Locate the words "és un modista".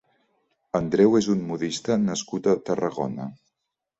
1.19-1.99